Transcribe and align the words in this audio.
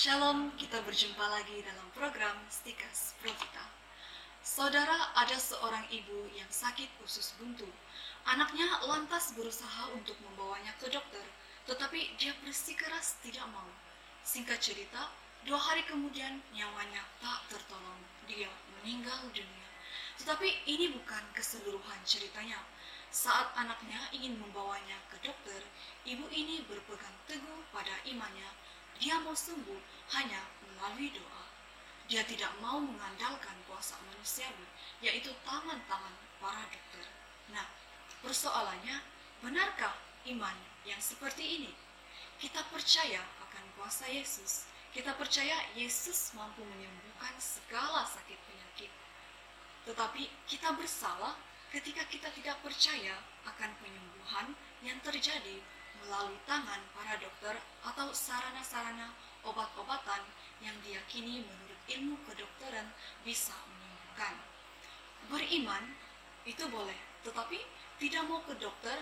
Shalom, 0.00 0.48
kita 0.56 0.80
berjumpa 0.80 1.20
lagi 1.28 1.60
dalam 1.60 1.84
program 1.92 2.32
Stikas 2.48 3.12
Profita. 3.20 3.68
Saudara, 4.40 5.12
ada 5.12 5.36
seorang 5.36 5.84
ibu 5.92 6.24
yang 6.32 6.48
sakit 6.48 6.88
usus 7.04 7.36
buntu. 7.36 7.68
Anaknya 8.24 8.80
lantas 8.88 9.36
berusaha 9.36 9.92
untuk 9.92 10.16
membawanya 10.24 10.72
ke 10.80 10.88
dokter, 10.88 11.20
tetapi 11.68 12.16
dia 12.16 12.32
bersikeras 12.40 13.20
tidak 13.20 13.44
mau. 13.52 13.68
Singkat 14.24 14.56
cerita, 14.64 15.12
dua 15.44 15.60
hari 15.60 15.84
kemudian 15.84 16.40
nyawanya 16.56 17.04
tak 17.20 17.52
tertolong. 17.52 18.00
Dia 18.24 18.48
meninggal 18.80 19.28
dunia. 19.36 19.68
Tetapi 20.16 20.64
ini 20.64 20.96
bukan 20.96 21.28
keseluruhan 21.36 22.00
ceritanya. 22.08 22.56
Saat 23.12 23.52
anaknya 23.52 24.00
ingin 24.16 24.40
membawanya 24.40 24.96
ke 25.12 25.28
dokter, 25.28 25.60
ibu 26.08 26.24
ini 26.32 26.64
berpegang 26.64 27.20
teguh 27.28 27.59
dia 29.00 29.16
mau 29.24 29.32
sembuh 29.32 29.80
hanya 30.12 30.44
melalui 30.60 31.08
doa. 31.16 31.44
Dia 32.04 32.20
tidak 32.28 32.52
mau 32.60 32.76
mengandalkan 32.76 33.56
kuasa 33.64 33.96
manusiawi, 34.04 34.68
yaitu 35.00 35.32
tangan-tangan 35.40 36.14
para 36.36 36.68
dokter. 36.68 37.08
Nah, 37.48 37.64
persoalannya, 38.20 39.00
benarkah 39.40 39.96
iman 40.28 40.52
yang 40.84 41.00
seperti 41.00 41.64
ini? 41.64 41.72
Kita 42.36 42.60
percaya 42.68 43.24
akan 43.48 43.64
kuasa 43.80 44.04
Yesus. 44.04 44.68
Kita 44.92 45.16
percaya 45.16 45.56
Yesus 45.72 46.36
mampu 46.36 46.60
menyembuhkan 46.66 47.32
segala 47.40 48.04
sakit 48.04 48.36
penyakit. 48.36 48.92
Tetapi 49.88 50.28
kita 50.44 50.76
bersalah 50.76 51.40
ketika 51.72 52.04
kita 52.10 52.28
tidak 52.34 52.58
percaya 52.60 53.16
akan 53.46 53.70
penyembuhan 53.80 54.52
yang 54.82 54.98
terjadi 55.00 55.62
melalui 56.02 56.36
tangan 56.44 56.82
para 56.92 57.14
dokter 57.16 57.54
atau 58.10 58.26
sarana-sarana 58.26 59.06
obat-obatan 59.46 60.18
yang 60.58 60.74
diyakini 60.82 61.46
menurut 61.46 61.78
ilmu 61.86 62.18
kedokteran 62.26 62.90
bisa 63.22 63.54
menyembuhkan. 63.70 64.34
Beriman 65.30 65.94
itu 66.42 66.66
boleh, 66.66 66.98
tetapi 67.22 67.62
tidak 68.02 68.26
mau 68.26 68.42
ke 68.42 68.58
dokter 68.58 68.98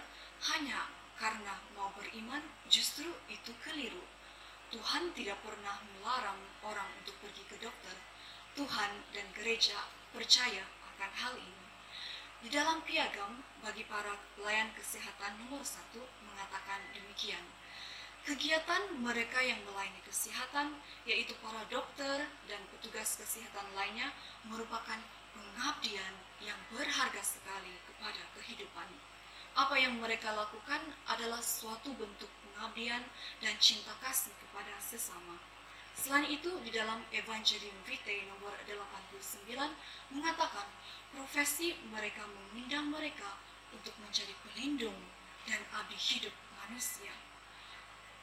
hanya 0.52 0.92
karena 1.16 1.56
mau 1.72 1.88
beriman 1.96 2.44
justru 2.68 3.08
itu 3.32 3.48
keliru. 3.64 4.04
Tuhan 4.76 5.08
tidak 5.16 5.40
pernah 5.40 5.80
melarang 5.96 6.44
orang 6.60 6.92
untuk 7.00 7.16
pergi 7.24 7.48
ke 7.48 7.56
dokter. 7.64 7.96
Tuhan 8.60 8.92
dan 9.16 9.24
gereja 9.32 9.88
percaya 10.12 10.68
akan 10.84 11.10
hal 11.16 11.32
ini. 11.40 11.64
Di 12.44 12.52
dalam 12.52 12.84
piagam 12.84 13.40
bagi 13.64 13.88
para 13.88 14.20
pelayan 14.36 14.68
kesehatan 14.76 15.40
nomor 15.40 15.64
satu 15.64 16.04
mengatakan 16.28 16.84
demikian. 16.92 17.47
Kegiatan 18.38 19.02
mereka 19.02 19.42
yang 19.42 19.58
melayani 19.66 19.98
kesehatan, 20.06 20.78
yaitu 21.02 21.34
para 21.42 21.58
dokter 21.66 22.22
dan 22.46 22.62
petugas 22.70 23.18
kesehatan 23.18 23.66
lainnya, 23.74 24.14
merupakan 24.46 24.94
pengabdian 25.34 26.14
yang 26.38 26.54
berharga 26.70 27.18
sekali 27.18 27.74
kepada 27.82 28.22
kehidupan. 28.38 28.94
Apa 29.58 29.74
yang 29.74 29.98
mereka 29.98 30.30
lakukan 30.38 30.78
adalah 31.10 31.42
suatu 31.42 31.90
bentuk 31.98 32.30
pengabdian 32.46 33.02
dan 33.42 33.58
cinta 33.58 33.90
kasih 33.98 34.30
kepada 34.38 34.70
sesama. 34.78 35.42
Selain 35.98 36.30
itu, 36.30 36.62
di 36.62 36.70
dalam 36.70 37.02
Evangelium 37.10 37.74
Vitae 37.90 38.22
nomor 38.30 38.54
89 38.70 39.50
mengatakan 40.14 40.70
profesi 41.10 41.74
mereka 41.90 42.22
mengundang 42.30 42.86
mereka 42.86 43.34
untuk 43.74 43.98
menjadi 43.98 44.30
pelindung 44.46 45.10
dan 45.42 45.58
abdi 45.74 45.98
hidup. 45.98 46.47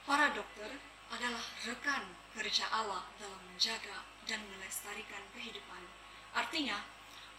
Para 0.05 0.29
dokter 0.29 0.69
adalah 1.09 1.41
rekan 1.65 2.05
kerja 2.37 2.69
Allah 2.69 3.09
dalam 3.17 3.41
menjaga 3.49 4.05
dan 4.29 4.37
melestarikan 4.53 5.25
kehidupan. 5.33 5.81
Artinya, 6.29 6.77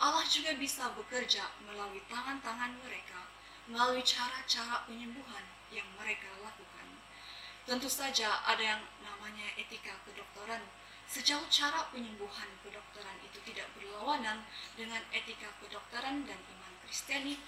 Allah 0.03 0.27
juga 0.27 0.51
bisa 0.59 0.91
bekerja 0.99 1.47
melalui 1.63 2.03
tangan-tangan 2.11 2.75
mereka, 2.83 3.31
melalui 3.71 4.03
cara-cara 4.03 4.83
penyembuhan 4.83 5.47
yang 5.71 5.87
mereka 5.95 6.27
lakukan. 6.43 6.91
Tentu 7.63 7.87
saja 7.87 8.43
ada 8.43 8.59
yang 8.59 8.83
namanya 8.99 9.47
etika 9.55 9.95
kedokteran. 10.03 10.67
Sejauh 11.07 11.47
cara 11.47 11.87
penyembuhan 11.95 12.51
kedokteran 12.67 13.23
itu 13.23 13.39
tidak 13.47 13.71
berlawanan 13.79 14.43
dengan 14.75 15.07
etika 15.15 15.55
kedokteran 15.63 16.27
dan 16.27 16.39
iman 16.51 16.75
Kristiani, 16.83 17.39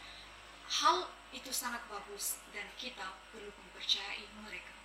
hal 0.79 1.11
itu 1.35 1.51
sangat 1.51 1.83
bagus 1.91 2.39
dan 2.55 2.71
kita 2.79 3.19
perlu 3.35 3.51
mempercayai 3.51 4.23
mereka. 4.47 4.79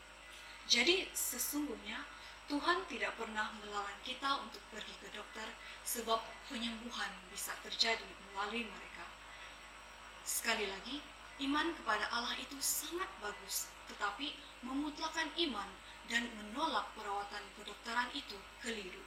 Jadi 0.67 1.07
sesungguhnya 1.11 2.03
Tuhan 2.47 2.83
tidak 2.91 3.15
pernah 3.15 3.51
melarang 3.63 3.99
kita 4.03 4.39
untuk 4.43 4.59
pergi 4.71 4.95
ke 4.99 5.07
dokter 5.15 5.47
sebab 5.83 6.19
penyembuhan 6.51 7.11
bisa 7.31 7.55
terjadi 7.63 8.07
melalui 8.31 8.67
mereka. 8.67 9.05
Sekali 10.23 10.67
lagi, 10.67 11.03
Iman 11.41 11.73
kepada 11.73 12.05
Allah 12.13 12.37
itu 12.37 12.53
sangat 12.61 13.09
bagus, 13.17 13.65
tetapi 13.89 14.37
memutlakan 14.61 15.33
iman 15.49 15.65
dan 16.05 16.29
menolak 16.37 16.85
perawatan 16.93 17.41
kedokteran 17.57 18.05
itu 18.13 18.37
keliru. 18.61 19.01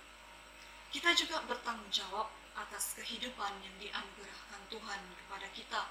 Kita 0.90 1.14
juga 1.14 1.46
bertanggung 1.46 1.86
jawab 1.94 2.26
atas 2.58 2.98
kehidupan 2.98 3.62
yang 3.62 3.76
dianugerahkan 3.78 4.62
Tuhan 4.66 5.00
kepada 5.22 5.48
kita. 5.54 5.82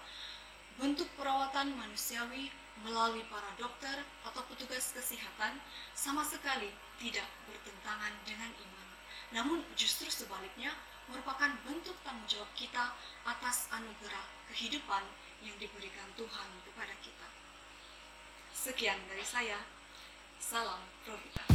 Bentuk 0.75 1.07
perawatan 1.15 1.71
manusiawi 1.79 2.51
melalui 2.83 3.23
para 3.31 3.47
dokter 3.55 4.03
atau 4.27 4.41
petugas 4.51 4.91
kesehatan 4.91 5.55
sama 5.95 6.25
sekali 6.27 6.73
tidak 6.99 7.27
bertentangan 7.47 8.11
dengan 8.27 8.51
iman. 8.51 8.87
Namun 9.31 9.59
justru 9.79 10.11
sebaliknya 10.11 10.75
merupakan 11.07 11.53
bentuk 11.63 11.95
tanggung 12.03 12.27
jawab 12.27 12.49
kita 12.57 12.91
atas 13.23 13.69
anugerah 13.71 14.25
kehidupan 14.51 15.03
yang 15.45 15.55
diberikan 15.61 16.07
Tuhan 16.17 16.49
kepada 16.65 16.93
kita. 16.99 17.27
Sekian 18.51 18.99
dari 19.07 19.23
saya. 19.23 19.59
Salam 20.41 20.81
Provita. 21.07 21.54